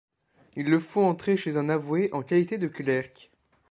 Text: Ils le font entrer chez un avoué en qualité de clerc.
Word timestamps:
Ils 0.55 0.67
le 0.67 0.79
font 0.79 1.05
entrer 1.07 1.37
chez 1.37 1.57
un 1.57 1.69
avoué 1.69 2.09
en 2.11 2.23
qualité 2.23 2.57
de 2.57 2.67
clerc. 2.67 3.29